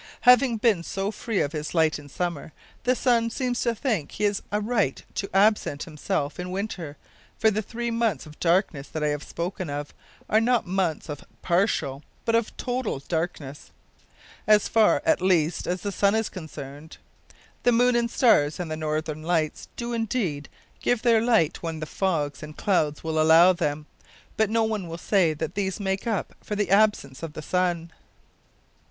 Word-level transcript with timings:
Having 0.21 0.57
been 0.57 0.81
so 0.81 1.11
free 1.11 1.41
of 1.41 1.51
his 1.51 1.75
light 1.75 1.99
in 1.99 2.09
summer, 2.09 2.53
the 2.85 2.95
sun 2.95 3.29
seems 3.29 3.61
to 3.61 3.75
think 3.75 4.13
he 4.13 4.23
has 4.23 4.41
a 4.51 4.59
right 4.59 5.03
to 5.13 5.29
absent 5.31 5.83
himself 5.83 6.39
in 6.39 6.49
winter, 6.49 6.97
for 7.37 7.51
the 7.51 7.61
three 7.61 7.91
months 7.91 8.25
of 8.25 8.39
darkness 8.39 8.87
that 8.87 9.03
I 9.03 9.09
have 9.09 9.21
spoken 9.21 9.69
of 9.69 9.93
are 10.27 10.41
not 10.41 10.65
months 10.65 11.07
of 11.07 11.23
partial 11.43 12.01
but 12.25 12.33
of 12.33 12.57
total 12.57 12.97
darkness 12.97 13.69
as 14.47 14.67
far, 14.67 15.03
at 15.05 15.21
least, 15.21 15.67
as 15.67 15.81
the 15.81 15.91
sun 15.91 16.15
is 16.15 16.29
concerned. 16.29 16.97
The 17.61 17.71
moon 17.71 17.95
and 17.95 18.09
stars 18.09 18.59
and 18.59 18.71
the 18.71 18.75
"Northern 18.77 19.21
Lights" 19.21 19.67
do, 19.75 19.93
indeed, 19.93 20.49
give 20.81 21.03
their 21.03 21.21
light 21.21 21.61
when 21.61 21.79
the 21.79 21.85
fogs 21.85 22.41
and 22.41 22.57
clouds 22.57 23.03
will 23.03 23.21
allow 23.21 23.53
them; 23.53 23.85
but 24.35 24.49
no 24.49 24.63
one 24.63 24.87
will 24.87 24.97
say 24.97 25.35
that 25.35 25.53
these 25.53 25.79
make 25.79 26.07
up 26.07 26.33
for 26.43 26.55
the 26.55 26.71
absence 26.71 27.21
of 27.21 27.33
the 27.33 27.43
sun. 27.43 27.91